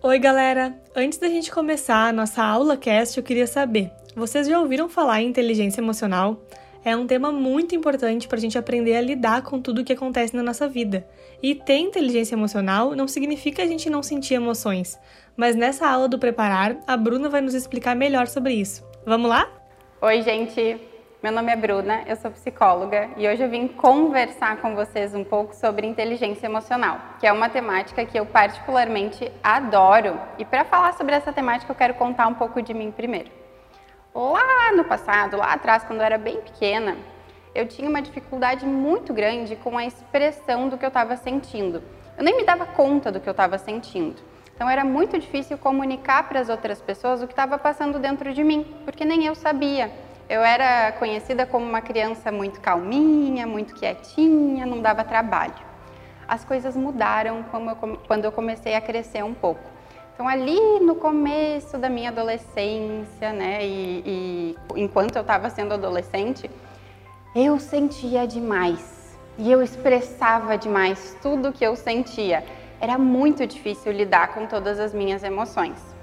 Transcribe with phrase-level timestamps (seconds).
[0.00, 0.80] Oi, galera!
[0.94, 5.20] Antes da gente começar a nossa aula cast, eu queria saber: vocês já ouviram falar
[5.20, 6.40] em inteligência emocional?
[6.84, 9.92] É um tema muito importante para a gente aprender a lidar com tudo o que
[9.92, 11.04] acontece na nossa vida.
[11.42, 14.96] E ter inteligência emocional não significa a gente não sentir emoções,
[15.36, 18.86] mas nessa aula do Preparar, a Bruna vai nos explicar melhor sobre isso.
[19.04, 19.50] Vamos lá?
[20.00, 20.87] Oi, gente!
[21.20, 25.24] Meu nome é Bruna, eu sou psicóloga e hoje eu vim conversar com vocês um
[25.24, 30.16] pouco sobre inteligência emocional, que é uma temática que eu particularmente adoro.
[30.38, 33.32] E para falar sobre essa temática, eu quero contar um pouco de mim primeiro.
[34.14, 36.96] Lá no passado, lá atrás, quando eu era bem pequena,
[37.52, 41.82] eu tinha uma dificuldade muito grande com a expressão do que eu estava sentindo.
[42.16, 44.22] Eu nem me dava conta do que eu estava sentindo.
[44.54, 48.44] Então era muito difícil comunicar para as outras pessoas o que estava passando dentro de
[48.44, 49.90] mim, porque nem eu sabia.
[50.28, 55.54] Eu era conhecida como uma criança muito calminha, muito quietinha, não dava trabalho.
[56.26, 57.44] As coisas mudaram
[58.06, 59.62] quando eu comecei a crescer um pouco.
[60.12, 66.50] Então, ali no começo da minha adolescência, né, e, e enquanto eu estava sendo adolescente,
[67.34, 72.44] eu sentia demais e eu expressava demais tudo o que eu sentia.
[72.80, 75.97] Era muito difícil lidar com todas as minhas emoções.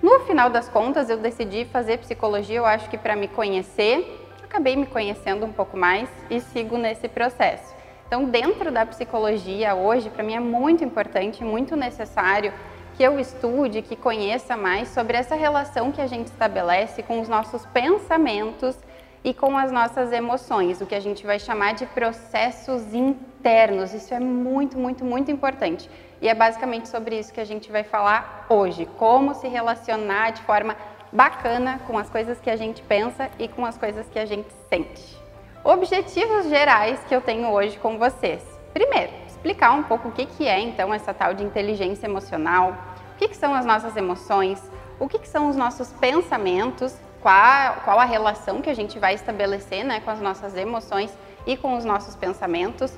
[0.00, 4.76] No final das contas, eu decidi fazer psicologia, eu acho que para me conhecer, acabei
[4.76, 7.74] me conhecendo um pouco mais e sigo nesse processo.
[8.06, 12.52] Então, dentro da psicologia, hoje, para mim é muito importante, muito necessário
[12.96, 17.28] que eu estude, que conheça mais sobre essa relação que a gente estabelece com os
[17.28, 18.78] nossos pensamentos
[19.24, 23.92] e com as nossas emoções, o que a gente vai chamar de processos internos.
[23.92, 25.90] Isso é muito, muito, muito importante.
[26.20, 30.42] E é basicamente sobre isso que a gente vai falar hoje, como se relacionar de
[30.42, 30.76] forma
[31.12, 34.48] bacana com as coisas que a gente pensa e com as coisas que a gente
[34.68, 35.16] sente.
[35.64, 38.42] Objetivos gerais que eu tenho hoje com vocês.
[38.72, 42.76] Primeiro, explicar um pouco o que é então essa tal de inteligência emocional,
[43.14, 44.60] o que são as nossas emoções,
[44.98, 49.84] o que são os nossos pensamentos, qual, qual a relação que a gente vai estabelecer
[49.84, 51.16] né, com as nossas emoções
[51.46, 52.96] e com os nossos pensamentos,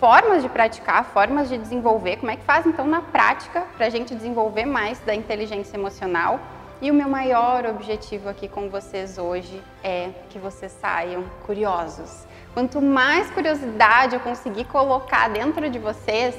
[0.00, 3.90] formas de praticar, formas de desenvolver, como é que faz então na prática para a
[3.90, 6.40] gente desenvolver mais da inteligência emocional.
[6.80, 12.24] E o meu maior objetivo aqui com vocês hoje é que vocês saiam curiosos.
[12.54, 16.34] Quanto mais curiosidade eu conseguir colocar dentro de vocês,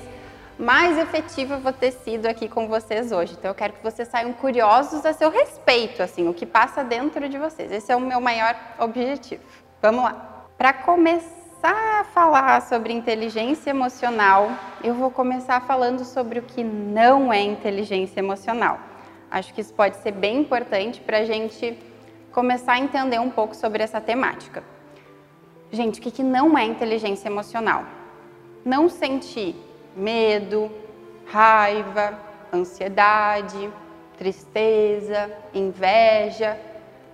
[0.57, 3.35] mais efetiva eu vou ter sido aqui com vocês hoje.
[3.37, 7.29] Então eu quero que vocês saiam curiosos a seu respeito, assim, o que passa dentro
[7.29, 7.71] de vocês.
[7.71, 9.43] Esse é o meu maior objetivo.
[9.79, 10.47] Vamos lá.
[10.57, 14.49] Para começar começar a falar sobre inteligência emocional,
[14.83, 18.79] eu vou começar falando sobre o que não é inteligência emocional.
[19.29, 21.77] Acho que isso pode ser bem importante para a gente
[22.31, 24.63] começar a entender um pouco sobre essa temática.
[25.71, 27.85] Gente, o que, que não é inteligência emocional?
[28.65, 29.55] Não sentir
[29.95, 30.71] medo,
[31.27, 32.17] raiva,
[32.51, 33.71] ansiedade,
[34.17, 36.59] tristeza, inveja,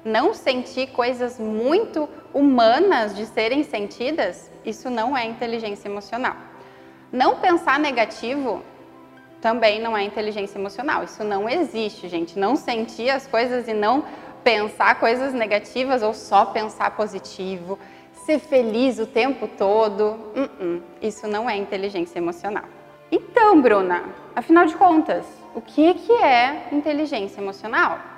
[0.07, 6.35] não sentir coisas muito humanas de serem sentidas, isso não é inteligência emocional.
[7.11, 8.63] Não pensar negativo
[9.41, 11.03] também não é inteligência emocional.
[11.03, 12.39] Isso não existe, gente.
[12.39, 14.03] Não sentir as coisas e não
[14.43, 17.77] pensar coisas negativas ou só pensar positivo,
[18.25, 20.19] ser feliz o tempo todo.
[20.35, 20.81] Uh -uh.
[21.01, 22.63] Isso não é inteligência emocional.
[23.11, 24.03] Então, Bruna,
[24.35, 25.25] afinal de contas,
[25.55, 28.16] o que, que é inteligência emocional?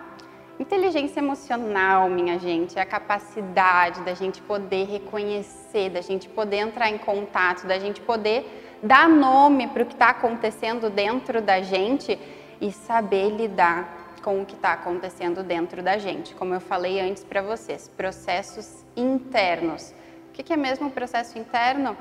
[0.60, 6.90] Inteligência emocional, minha gente, é a capacidade da gente poder reconhecer, da gente poder entrar
[6.90, 12.20] em contato, da gente poder dar nome para o que está acontecendo dentro da gente
[12.60, 16.36] e saber lidar com o que está acontecendo dentro da gente.
[16.36, 19.94] Como eu falei antes para vocês, processos internos.
[20.28, 21.96] O que é mesmo o processo interno?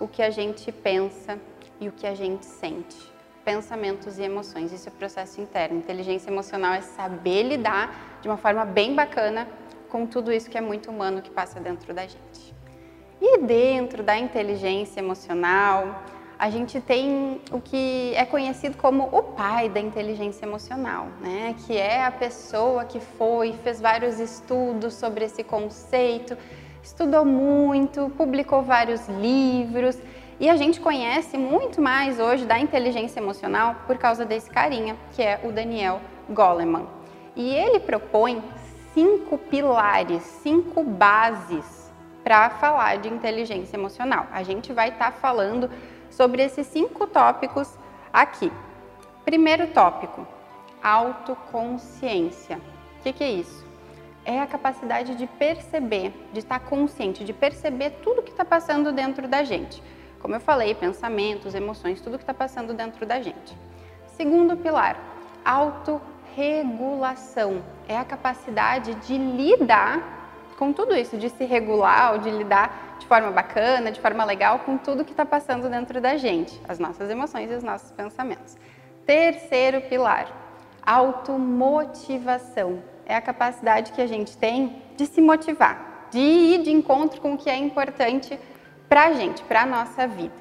[0.00, 1.38] O que a gente pensa
[1.80, 3.09] e o que a gente sente
[3.44, 4.72] pensamentos e emoções.
[4.72, 5.78] Isso é processo interno.
[5.78, 9.48] Inteligência emocional é saber lidar de uma forma bem bacana
[9.88, 12.54] com tudo isso que é muito humano que passa dentro da gente.
[13.20, 16.02] E dentro da inteligência emocional,
[16.38, 21.54] a gente tem o que é conhecido como o pai da inteligência emocional, né?
[21.66, 26.38] Que é a pessoa que foi, fez vários estudos sobre esse conceito,
[26.82, 29.98] estudou muito, publicou vários livros
[30.40, 35.22] e a gente conhece muito mais hoje da inteligência emocional por causa desse carinha, que
[35.22, 36.00] é o Daniel
[36.30, 36.88] Goleman.
[37.36, 38.42] E ele propõe
[38.94, 41.92] cinco pilares, cinco bases
[42.24, 44.28] para falar de inteligência emocional.
[44.32, 45.70] A gente vai estar tá falando
[46.08, 47.78] sobre esses cinco tópicos
[48.10, 48.50] aqui.
[49.26, 50.26] Primeiro tópico,
[50.82, 52.56] autoconsciência.
[52.98, 53.66] O que, que é isso?
[54.24, 58.90] É a capacidade de perceber, de estar tá consciente, de perceber tudo que está passando
[58.90, 59.82] dentro da gente.
[60.20, 63.56] Como eu falei, pensamentos, emoções, tudo que está passando dentro da gente.
[64.16, 64.98] Segundo pilar,
[65.44, 67.62] autorregulação.
[67.88, 70.18] É a capacidade de lidar
[70.58, 74.58] com tudo isso, de se regular ou de lidar de forma bacana, de forma legal
[74.58, 78.58] com tudo que está passando dentro da gente, as nossas emoções e os nossos pensamentos.
[79.06, 80.30] Terceiro pilar,
[80.84, 82.82] automotivação.
[83.06, 87.32] É a capacidade que a gente tem de se motivar, de ir de encontro com
[87.32, 88.38] o que é importante
[88.90, 90.34] para a gente, para a nossa vida.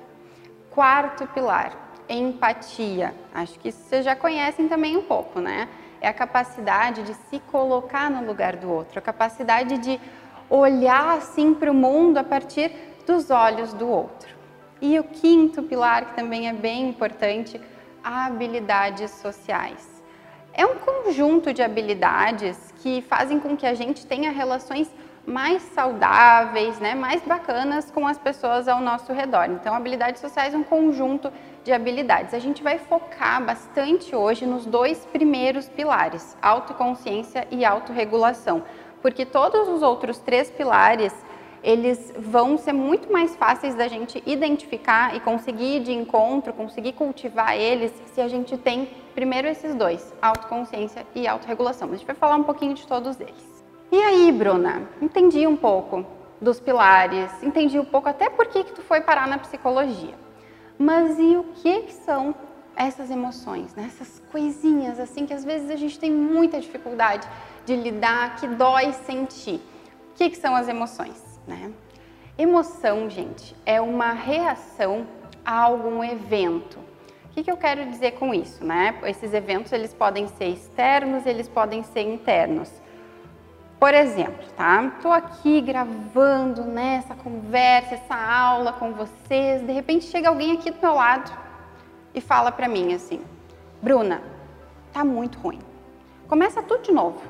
[0.70, 1.72] Quarto pilar,
[2.10, 3.16] empatia.
[3.34, 5.70] Acho que isso vocês já conhecem também um pouco, né?
[6.02, 10.00] é a capacidade de se colocar no lugar do outro, a capacidade de
[10.50, 12.72] olhar assim para o mundo a partir
[13.06, 14.30] dos olhos do outro.
[14.82, 17.60] E o quinto pilar, que também é bem importante,
[18.04, 20.02] habilidades sociais.
[20.54, 24.90] É um conjunto de habilidades que fazem com que a gente tenha relações
[25.30, 29.46] mais saudáveis, né, mais bacanas com as pessoas ao nosso redor.
[29.46, 31.32] Então, habilidades sociais é um conjunto
[31.64, 32.34] de habilidades.
[32.34, 38.64] A gente vai focar bastante hoje nos dois primeiros pilares, autoconsciência e autorregulação,
[39.04, 41.14] porque todos os outros três pilares
[41.62, 46.94] eles vão ser muito mais fáceis da gente identificar e conseguir ir de encontro, conseguir
[46.94, 51.90] cultivar eles, se a gente tem primeiro esses dois, autoconsciência e autorregulação.
[51.90, 53.59] A gente vai falar um pouquinho de todos eles.
[53.92, 56.06] E aí, Bruna, entendi um pouco
[56.40, 60.14] dos pilares, entendi um pouco até por que, que tu foi parar na psicologia.
[60.78, 62.36] Mas e o que, que são
[62.76, 63.86] essas emoções, né?
[63.88, 67.28] essas coisinhas assim que às vezes a gente tem muita dificuldade
[67.66, 69.60] de lidar, que dói sentir.
[70.12, 71.22] O que, que são as emoções?
[71.46, 71.72] Né?
[72.38, 75.06] Emoção, gente, é uma reação
[75.44, 76.80] a algum evento.
[77.26, 78.64] O que, que eu quero dizer com isso?
[78.64, 78.98] Né?
[79.04, 82.72] Esses eventos eles podem ser externos, eles podem ser internos.
[83.80, 84.92] Por exemplo, tá?
[84.94, 89.66] Estou aqui gravando né, essa conversa, essa aula com vocês.
[89.66, 91.32] De repente chega alguém aqui do meu lado
[92.14, 93.22] e fala para mim assim:
[93.82, 94.22] Bruna,
[94.92, 95.62] tá muito ruim.
[96.28, 97.22] Começa tudo de novo.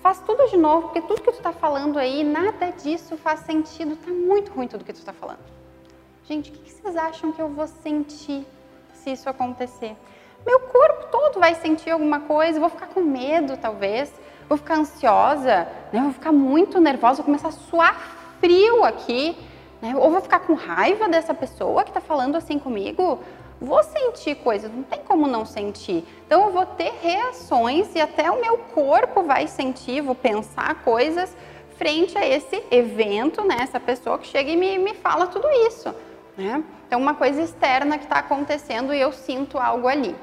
[0.00, 3.96] Faz tudo de novo, porque tudo que tu está falando aí, nada disso faz sentido.
[3.96, 5.38] Tá muito ruim tudo que tu está falando.
[6.24, 8.44] Gente, o que vocês acham que eu vou sentir
[8.92, 9.96] se isso acontecer?
[10.44, 14.12] Meu corpo todo vai sentir alguma coisa, vou ficar com medo, talvez
[14.48, 16.00] vou ficar ansiosa, né?
[16.00, 19.36] vou ficar muito nervosa, vou começar a suar frio aqui,
[19.80, 19.94] né?
[19.96, 23.18] ou vou ficar com raiva dessa pessoa que está falando assim comigo.
[23.60, 26.04] Vou sentir coisas, não tem como não sentir.
[26.26, 31.34] Então eu vou ter reações e até o meu corpo vai sentir, vou pensar coisas
[31.76, 33.56] frente a esse evento, né?
[33.60, 35.94] Essa pessoa que chega e me, me fala tudo isso.
[36.36, 36.62] Né?
[36.86, 40.14] Então, uma coisa externa que está acontecendo e eu sinto algo ali.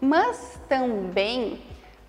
[0.00, 1.60] Mas também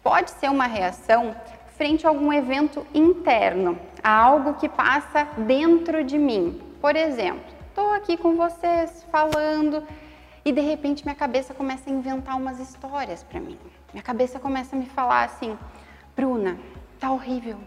[0.06, 1.36] pode ser uma reação
[1.78, 6.62] frente a algum evento interno, a algo que passa dentro de mim.
[6.80, 9.84] Por exemplo, estou aqui com vocês falando
[10.46, 13.57] e de repente minha cabeça começa a inventar umas histórias para mim.
[13.92, 15.57] Minha cabeça começa a me falar assim:
[16.16, 16.56] Bruna,
[17.00, 17.57] tá horrível,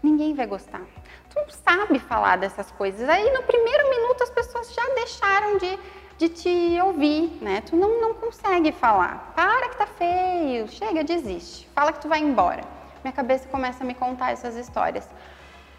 [0.00, 0.82] ninguém vai gostar.
[1.28, 3.08] Tu não sabe falar dessas coisas.
[3.08, 5.76] Aí no primeiro minuto as pessoas já deixaram de
[6.18, 7.60] de te ouvir, né?
[7.60, 9.32] Tu não, não consegue falar.
[9.36, 11.68] Para que tá feio, chega, desiste.
[11.72, 12.62] Fala que tu vai embora.
[13.04, 15.08] Minha cabeça começa a me contar essas histórias.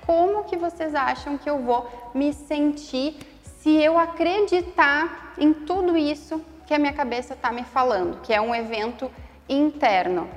[0.05, 6.41] Como que vocês acham que eu vou me sentir se eu acreditar em tudo isso
[6.65, 9.11] que a minha cabeça está me falando, que é um evento
[9.47, 10.29] interno?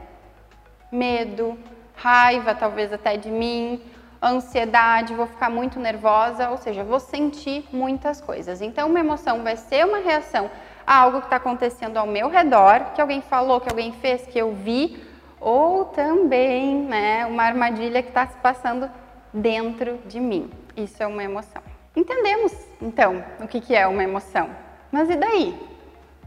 [0.90, 1.56] Medo,
[1.94, 3.80] raiva, talvez até de mim,
[4.22, 8.62] ansiedade, vou ficar muito nervosa, ou seja, vou sentir muitas coisas.
[8.62, 10.50] Então, uma emoção vai ser uma reação
[10.86, 14.38] a algo que está acontecendo ao meu redor, que alguém falou, que alguém fez, que
[14.38, 15.02] eu vi,
[15.40, 18.88] ou também né, uma armadilha que está se passando
[19.32, 20.50] dentro de mim.
[20.76, 21.62] Isso é uma emoção.
[21.94, 24.50] Entendemos, então, o que, que é uma emoção.
[24.90, 25.58] Mas e daí?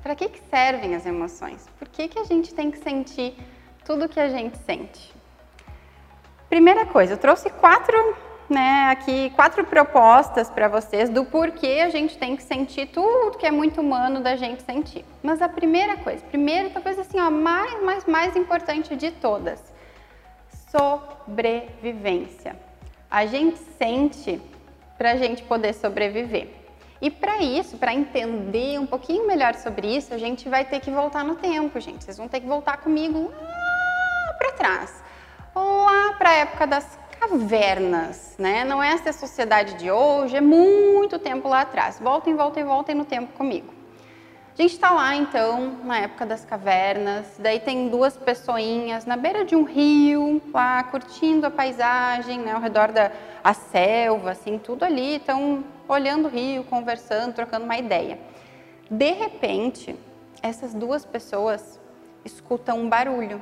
[0.04, 1.68] Para que, que servem as emoções?
[1.80, 3.36] Por que, que a gente tem que sentir
[3.84, 5.14] tudo o que a gente sente?
[6.50, 8.16] Primeira coisa, eu trouxe quatro,
[8.48, 13.46] né, aqui quatro propostas para vocês do porquê a gente tem que sentir tudo que
[13.46, 15.04] é muito humano da gente sentir.
[15.24, 19.74] Mas a primeira coisa, primeira coisa assim, ó, mais, mais, mais importante de todas,
[20.70, 22.56] sobrevivência.
[23.10, 24.40] A gente sente
[24.98, 26.50] para a gente poder sobreviver.
[27.02, 30.92] E para isso, para entender um pouquinho melhor sobre isso, a gente vai ter que
[30.92, 32.04] voltar no tempo, gente.
[32.04, 35.05] Vocês vão ter que voltar comigo lá para trás
[35.64, 38.64] lá para a época das cavernas, né?
[38.64, 42.00] Não é essa sociedade de hoje, é muito tempo lá atrás.
[42.00, 43.74] Voltem, voltem, voltem no tempo comigo.
[44.58, 49.44] A gente está lá então, na época das cavernas, daí tem duas pessoinhas na beira
[49.44, 53.12] de um rio, lá curtindo a paisagem, né, ao redor da
[53.44, 58.18] a selva, assim, tudo ali, estão olhando o rio, conversando, trocando uma ideia.
[58.90, 59.94] De repente,
[60.42, 61.80] essas duas pessoas
[62.24, 63.42] escutam um barulho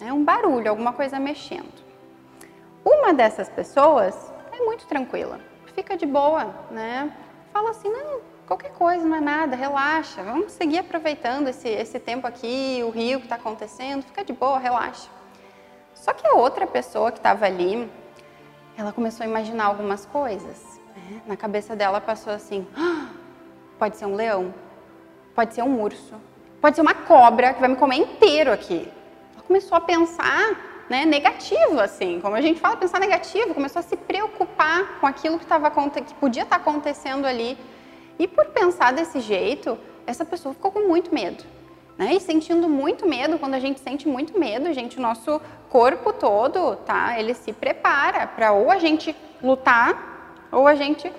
[0.00, 0.12] né?
[0.12, 1.72] um barulho, alguma coisa mexendo.
[2.84, 4.14] Uma dessas pessoas
[4.52, 5.38] é muito tranquila,
[5.74, 7.14] fica de boa, né?
[7.52, 12.26] Fala assim, não, qualquer coisa, não é nada, relaxa, vamos seguir aproveitando esse, esse tempo
[12.26, 15.08] aqui, o rio que está acontecendo, fica de boa, relaxa.
[15.94, 17.90] Só que a outra pessoa que estava ali,
[18.76, 20.80] ela começou a imaginar algumas coisas.
[20.96, 21.20] Né?
[21.26, 23.10] Na cabeça dela passou assim: ah,
[23.78, 24.54] pode ser um leão,
[25.34, 26.14] pode ser um urso,
[26.60, 28.90] pode ser uma cobra que vai me comer inteiro aqui.
[29.50, 33.96] Começou a pensar né, negativo, assim, como a gente fala, pensar negativo, começou a se
[33.96, 37.58] preocupar com aquilo que, tava, que podia estar tá acontecendo ali.
[38.16, 39.76] E por pensar desse jeito,
[40.06, 41.42] essa pessoa ficou com muito medo.
[41.98, 42.14] Né?
[42.14, 46.76] E sentindo muito medo, quando a gente sente muito medo, gente, o nosso corpo todo,
[46.86, 47.18] tá?
[47.18, 51.12] Ele se prepara para ou a gente lutar ou a gente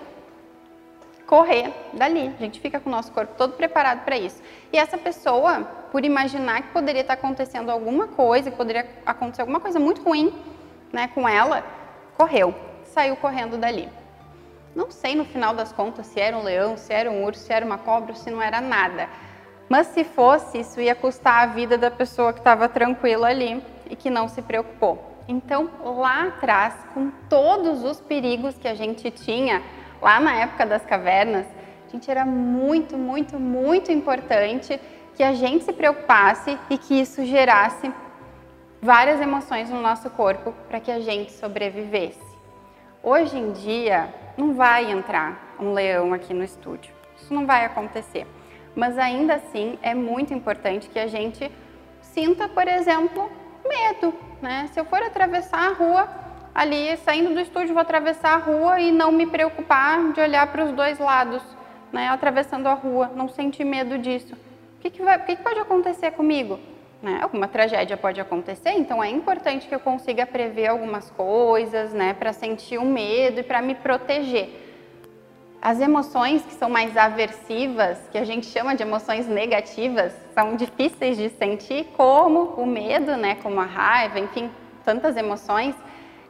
[1.32, 2.28] correr dali.
[2.28, 4.44] A gente fica com o nosso corpo todo preparado para isso.
[4.74, 9.62] E essa pessoa, por imaginar que poderia estar acontecendo alguma coisa, que poderia acontecer alguma
[9.62, 10.34] coisa muito ruim,
[10.92, 11.64] né, com ela,
[12.18, 13.88] correu, saiu correndo dali.
[14.76, 17.54] Não sei no final das contas se era um leão, se era um urso, se
[17.54, 19.08] era uma cobra, se não era nada.
[19.70, 23.96] Mas se fosse, isso ia custar a vida da pessoa que estava tranquila ali e
[23.96, 25.24] que não se preocupou.
[25.30, 29.64] Então, lá atrás, com todos os perigos que a gente tinha,
[30.02, 31.46] lá na época das cavernas,
[31.92, 34.80] gente, era muito, muito, muito importante
[35.16, 37.92] que a gente se preocupasse e que isso gerasse
[38.82, 42.32] várias emoções no nosso corpo para que a gente sobrevivesse.
[43.04, 46.94] Hoje em dia, não vai entrar um leão aqui no estúdio.
[47.18, 48.26] Isso não vai acontecer
[48.76, 51.52] mas ainda assim é muito importante que a gente
[52.02, 53.30] sinta, por exemplo,
[53.68, 54.14] medo.
[54.42, 54.70] Né?
[54.72, 56.10] Se eu for atravessar a rua,
[56.54, 60.66] ali saindo do estúdio, vou atravessar a rua e não me preocupar de olhar para
[60.66, 61.42] os dois lados,
[61.92, 62.10] né?
[62.10, 64.36] atravessando a rua, não sentir medo disso.
[64.78, 66.60] O que, que, vai, o que, que pode acontecer comigo?
[67.02, 67.20] Né?
[67.22, 72.32] Alguma tragédia pode acontecer, então é importante que eu consiga prever algumas coisas, né, para
[72.32, 74.68] sentir o um medo e para me proteger.
[75.60, 81.18] As emoções que são mais aversivas, que a gente chama de emoções negativas, são difíceis
[81.18, 84.50] de sentir, como o medo, né, como a raiva, enfim,
[84.84, 85.76] tantas emoções,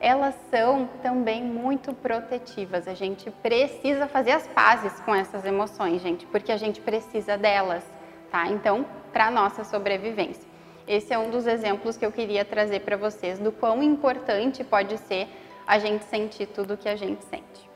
[0.02, 2.88] elas são também muito protetivas.
[2.88, 7.84] A gente precisa fazer as pazes com essas emoções, gente, porque a gente precisa delas,
[8.32, 8.48] tá?
[8.48, 10.50] Então, para nossa sobrevivência.
[10.88, 14.98] Esse é um dos exemplos que eu queria trazer para vocês do quão importante pode
[14.98, 15.28] ser
[15.68, 17.70] a gente sentir tudo o que a gente sente.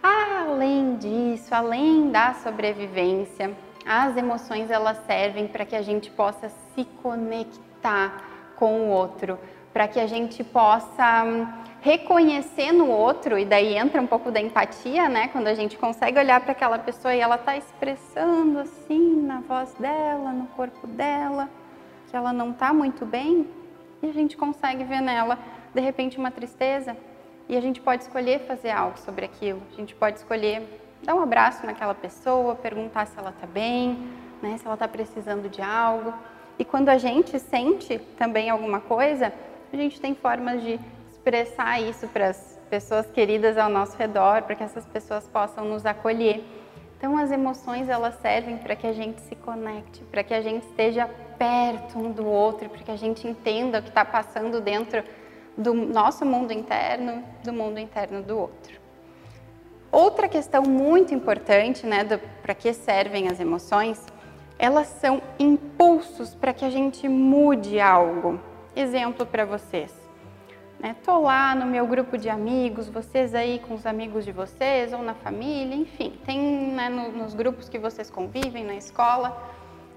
[0.00, 3.50] Além disso, além da sobrevivência,
[3.84, 8.24] as emoções elas servem para que a gente possa se conectar
[8.56, 9.38] com o outro,
[9.76, 11.46] para que a gente possa hum,
[11.82, 15.28] reconhecer no outro, e daí entra um pouco da empatia, né?
[15.28, 19.74] Quando a gente consegue olhar para aquela pessoa e ela está expressando assim na voz
[19.74, 21.50] dela, no corpo dela,
[22.08, 23.46] que ela não está muito bem,
[24.02, 25.38] e a gente consegue ver nela,
[25.74, 26.96] de repente, uma tristeza,
[27.46, 29.60] e a gente pode escolher fazer algo sobre aquilo.
[29.70, 30.66] A gente pode escolher
[31.02, 34.08] dar um abraço naquela pessoa, perguntar se ela está bem,
[34.40, 36.14] né, se ela está precisando de algo.
[36.58, 39.30] E quando a gente sente também alguma coisa,
[39.76, 40.80] a gente tem formas de
[41.10, 45.84] expressar isso para as pessoas queridas ao nosso redor, para que essas pessoas possam nos
[45.84, 46.42] acolher.
[46.98, 50.64] Então as emoções elas servem para que a gente se conecte, para que a gente
[50.66, 55.04] esteja perto um do outro, para que a gente entenda o que está passando dentro
[55.56, 58.80] do nosso mundo interno, do mundo interno do outro.
[59.92, 62.04] Outra questão muito importante, né,
[62.42, 64.04] para que servem as emoções,
[64.58, 68.40] elas são impulsos para que a gente mude algo.
[68.76, 69.90] Exemplo para vocês.
[70.78, 75.02] Né, lá no meu grupo de amigos, vocês aí com os amigos de vocês ou
[75.02, 79.34] na família, enfim, tem né, no, nos grupos que vocês convivem na escola.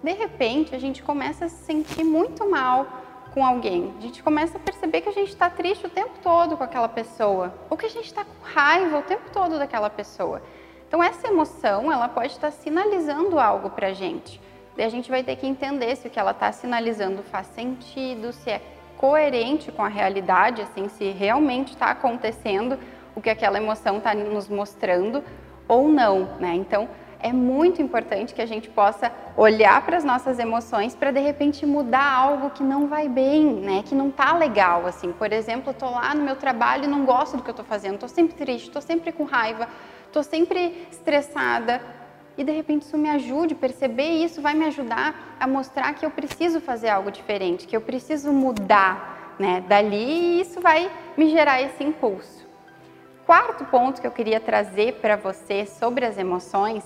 [0.02, 2.88] De repente, a gente começa a se sentir muito mal
[3.34, 3.94] com alguém.
[3.98, 6.88] A gente começa a perceber que a gente está triste o tempo todo com aquela
[6.88, 10.42] pessoa, ou que a gente está com raiva o tempo todo daquela pessoa.
[10.88, 14.40] Então essa emoção, ela pode estar tá sinalizando algo para gente.
[14.80, 18.32] E a gente vai ter que entender se o que ela está sinalizando faz sentido,
[18.32, 18.62] se é
[18.96, 22.80] coerente com a realidade, assim, se realmente está acontecendo
[23.14, 25.22] o que aquela emoção está nos mostrando
[25.68, 26.56] ou não, né?
[26.56, 26.88] Então
[27.20, 31.66] é muito importante que a gente possa olhar para as nossas emoções para de repente
[31.66, 33.84] mudar algo que não vai bem, né?
[33.86, 35.12] Que não tá legal, assim.
[35.12, 37.66] Por exemplo, eu tô lá no meu trabalho e não gosto do que eu estou
[37.66, 39.68] fazendo, estou sempre triste, estou sempre com raiva,
[40.08, 41.99] estou sempre estressada.
[42.40, 46.10] E de repente isso me ajude, perceber isso vai me ajudar a mostrar que eu
[46.10, 49.62] preciso fazer algo diferente, que eu preciso mudar, né?
[49.68, 52.48] Dali e isso vai me gerar esse impulso.
[53.26, 56.84] Quarto ponto que eu queria trazer para você sobre as emoções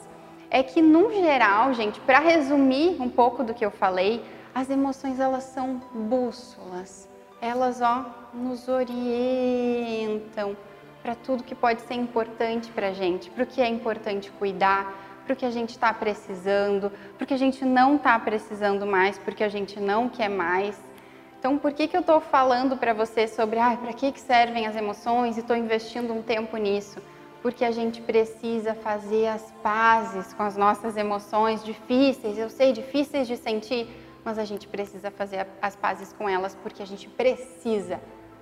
[0.50, 4.24] é que, no geral, gente, para resumir um pouco do que eu falei,
[4.56, 7.10] As emoções elas são bússolas.
[7.42, 10.56] Elas ó nos orientam
[11.02, 15.03] para tudo que pode ser importante para a gente, para o que é importante cuidar,
[15.26, 18.86] para o que a gente está precisando, para o que a gente não está precisando
[18.86, 20.80] mais, porque a gente não quer mais.
[21.40, 24.66] Então, por que, que eu estou falando para você sobre ah, para que, que servem
[24.66, 27.02] as emoções e estou investindo um tempo nisso?
[27.42, 33.28] Porque a gente precisa fazer as pazes com as nossas emoções difíceis, eu sei, difíceis
[33.28, 33.90] de sentir,
[34.24, 38.00] mas a gente precisa fazer as pazes com elas porque a gente precisa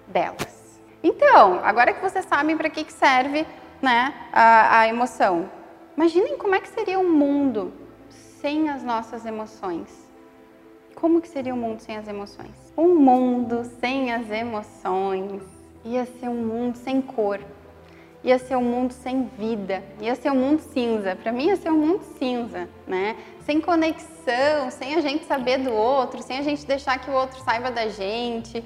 [0.08, 0.80] delas.
[1.04, 3.48] Então, agora que vocês sabem para que, que serve
[3.82, 5.50] né, a, a emoção,
[6.02, 7.72] imaginem como é que seria um mundo
[8.10, 9.88] sem as nossas emoções.
[10.96, 12.74] Como que seria um mundo sem as emoções?
[12.76, 15.44] Um mundo sem as emoções
[15.86, 17.40] ia ser um mundo sem cor,
[18.24, 21.16] ia ser um mundo sem vida, ia ser um mundo cinza.
[21.16, 23.16] Para mim ia ser um mundo cinza, né?
[23.46, 27.40] Sem conexão, sem a gente saber do outro, sem a gente deixar que o outro
[27.42, 28.64] saiba da gente.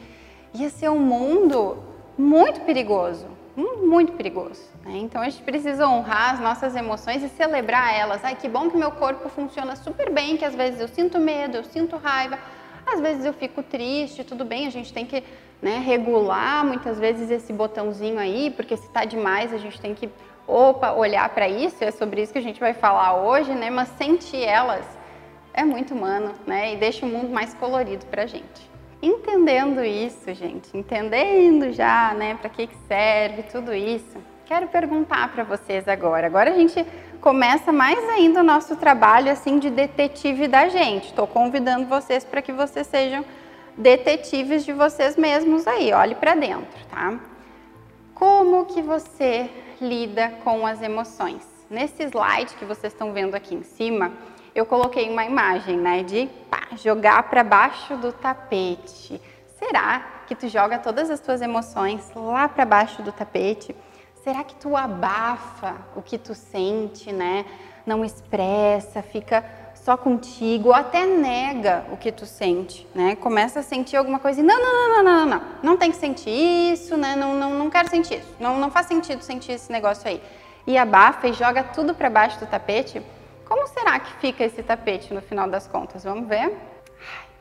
[0.54, 1.84] Ia ser um mundo
[2.18, 4.62] muito perigoso, muito perigoso.
[4.84, 4.98] Né?
[4.98, 8.24] Então a gente precisa honrar as nossas emoções e celebrar elas.
[8.24, 11.58] Ai, que bom que meu corpo funciona super bem, que às vezes eu sinto medo,
[11.58, 12.38] eu sinto raiva,
[12.86, 15.24] às vezes eu fico triste, tudo bem, a gente tem que
[15.62, 20.10] né, regular muitas vezes esse botãozinho aí, porque se está demais a gente tem que,
[20.46, 23.70] opa, olhar para isso, é sobre isso que a gente vai falar hoje, né?
[23.70, 24.86] Mas sentir elas
[25.54, 26.74] é muito humano, né?
[26.74, 28.75] E deixa o mundo mais colorido para a gente.
[29.06, 35.44] Entendendo isso, gente, entendendo já, né, para que, que serve tudo isso, quero perguntar para
[35.44, 36.26] vocês agora.
[36.26, 36.84] Agora a gente
[37.22, 41.10] começa mais ainda o nosso trabalho assim de detetive da gente.
[41.10, 43.24] Estou convidando vocês para que vocês sejam
[43.78, 45.94] detetives de vocês mesmos aí.
[45.94, 47.20] Olhe para dentro, tá?
[48.16, 49.48] Como que você
[49.80, 51.46] lida com as emoções?
[51.70, 54.12] Nesse slide que vocês estão vendo aqui em cima,
[54.56, 59.22] eu coloquei uma imagem, né, de pá, jogar para baixo do tapete.
[59.60, 63.76] Será que tu joga todas as tuas emoções lá para baixo do tapete?
[64.24, 67.46] Será que tu abafa o que tu sente, né?
[67.86, 73.16] Não expressa, fica só contigo, ou até nega o que tu sente, né?
[73.18, 75.98] Começa a sentir alguma coisa e não, não, não, não, não, não, não tem que
[75.98, 77.16] sentir isso, né?
[77.16, 80.22] Não, não, não quero sentir isso, não, não faz sentido sentir esse negócio aí.
[80.66, 83.02] E abafa e joga tudo para baixo do tapete
[84.00, 86.04] que fica esse tapete no final das contas?
[86.04, 86.52] Vamos ver?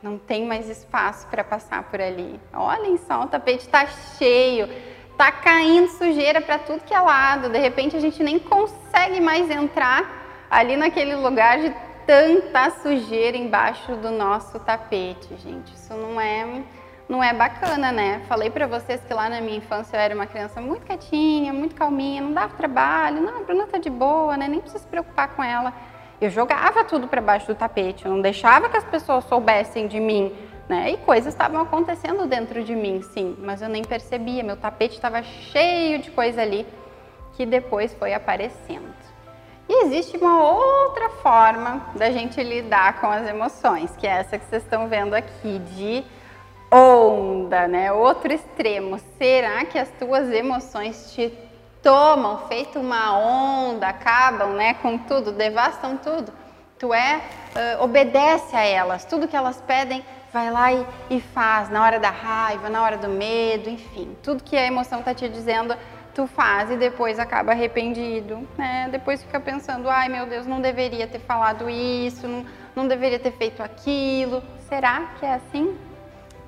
[0.05, 2.39] não tem mais espaço para passar por ali.
[2.53, 4.69] Olhem só, o tapete está cheio,
[5.11, 7.49] está caindo sujeira para tudo que é lado.
[7.49, 11.73] De repente a gente nem consegue mais entrar ali naquele lugar de
[12.05, 15.73] tanta sujeira embaixo do nosso tapete, gente.
[15.73, 16.61] Isso não é
[17.07, 18.23] não é bacana, né?
[18.27, 21.75] Falei para vocês que lá na minha infância eu era uma criança muito quietinha, muito
[21.75, 24.47] calminha, não dava trabalho, não, a Bruna tá de boa, né?
[24.47, 25.71] Nem precisa se preocupar com ela.
[26.19, 29.99] Eu jogava tudo para baixo do tapete, eu não deixava que as pessoas soubessem de
[29.99, 30.33] mim,
[30.67, 30.91] né?
[30.91, 34.43] E coisas estavam acontecendo dentro de mim, sim, mas eu nem percebia.
[34.43, 36.65] Meu tapete estava cheio de coisa ali
[37.35, 38.93] que depois foi aparecendo.
[39.67, 44.45] E existe uma outra forma da gente lidar com as emoções, que é essa que
[44.45, 46.03] vocês estão vendo aqui, de
[46.71, 47.91] onda, né?
[47.91, 48.99] Outro extremo.
[49.17, 51.33] Será que as tuas emoções te
[51.85, 56.33] tomam, feito uma onda, acabam né, com tudo, devastam tudo.
[56.79, 57.17] Tu é,
[57.77, 61.99] uh, obedece a elas, tudo que elas pedem, vai lá e, e, faz, na hora
[61.99, 65.77] da raiva, na hora do medo, enfim, tudo que a emoção está te dizendo,
[66.15, 68.89] tu faz e depois acaba arrependido, né?
[68.91, 72.45] Depois fica pensando, ai meu Deus, não deveria ter falado isso, não,
[72.75, 74.41] não deveria ter feito aquilo.
[74.67, 75.77] Será que é assim?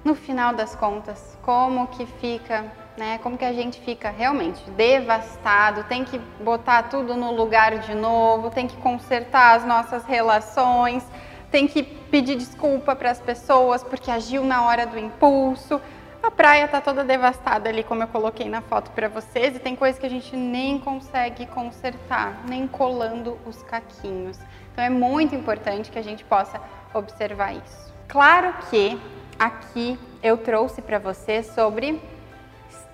[0.04, 2.65] No final das contas, como que fica
[2.98, 3.20] né?
[3.20, 8.50] Como que a gente fica realmente devastado, tem que botar tudo no lugar de novo,
[8.50, 11.06] tem que consertar as nossas relações,
[11.52, 15.80] tem que pedir desculpa para as pessoas porque agiu na hora do impulso.
[16.24, 19.76] A praia está toda devastada ali, como eu coloquei na foto para vocês, e tem
[19.76, 24.38] coisa que a gente nem consegue consertar, nem colando os caquinhos.
[24.74, 26.60] Então é muito importante que a gente possa
[26.94, 27.94] observar isso.
[28.08, 29.00] Claro que
[29.38, 32.02] aqui eu trouxe para vocês sobre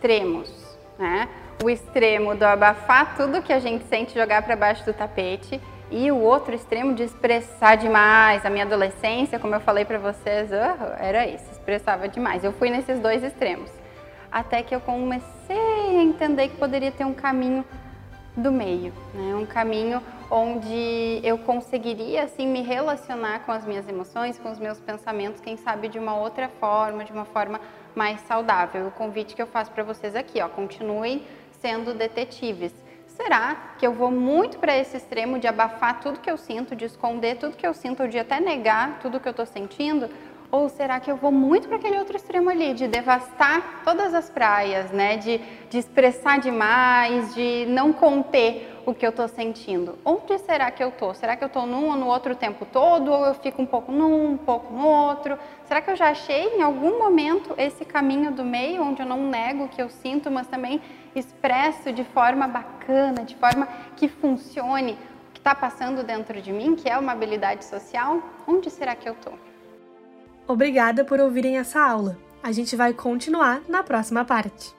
[0.04, 0.50] extremos,
[1.00, 1.30] né?
[1.64, 6.12] O extremo do abafar tudo que a gente sente jogar para baixo do tapete e
[6.12, 8.46] o outro extremo de expressar demais.
[8.46, 12.44] A minha adolescência, como eu falei para vocês, uh, era isso, expressava demais.
[12.44, 13.72] Eu fui nesses dois extremos.
[14.30, 17.64] Até que eu comecei a entender que poderia ter um caminho
[18.36, 19.36] do meio, né?
[19.36, 24.82] Um caminho onde eu conseguiria assim me relacionar com as minhas emoções, com os meus
[24.82, 27.62] pensamentos, quem sabe de uma outra forma, de uma forma
[27.96, 28.88] mais saudável.
[28.88, 32.74] O convite que eu faço para vocês aqui, ó, continuem sendo detetives.
[33.08, 36.86] Será que eu vou muito para esse extremo de abafar tudo que eu sinto, de
[36.86, 40.10] esconder tudo que eu sinto, ou de até negar tudo que eu estou sentindo?
[40.54, 44.30] Ou será que eu vou muito para aquele outro extremo ali, de devastar todas as
[44.30, 45.18] praias, né?
[45.18, 49.98] De, de expressar demais, de não conter o que eu estou sentindo?
[50.06, 51.12] Onde será que eu estou?
[51.16, 53.12] Será que eu estou num ou no outro o tempo todo?
[53.12, 55.40] Ou eu fico um pouco num, um pouco no outro?
[55.66, 59.26] Será que eu já achei em algum momento esse caminho do meio, onde eu não
[59.26, 60.80] nego o que eu sinto, mas também
[61.16, 66.76] expresso de forma bacana, de forma que funcione o que está passando dentro de mim,
[66.76, 68.22] que é uma habilidade social?
[68.48, 69.34] Onde será que eu estou?
[70.48, 72.18] Obrigada por ouvirem essa aula.
[72.42, 74.76] A gente vai continuar na próxima parte.